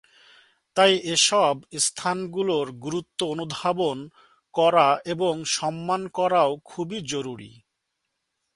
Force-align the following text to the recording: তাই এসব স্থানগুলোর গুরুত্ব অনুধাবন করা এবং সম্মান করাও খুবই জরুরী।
তাই 0.75 0.93
এসব 1.07 1.55
স্থানগুলোর 1.79 2.67
গুরুত্ব 2.81 3.19
অনুধাবন 3.25 3.97
করা 4.53 4.87
এবং 5.05 5.33
সম্মান 5.51 6.01
করাও 6.09 6.51
খুবই 6.65 6.99
জরুরী। 7.01 7.51